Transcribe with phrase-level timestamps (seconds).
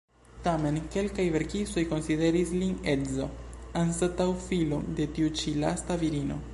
[0.45, 3.29] Tamen, kelkaj verkistoj konsideris lin edzo,
[3.85, 6.45] anstataŭ filo, de tiu ĉi lasta virino.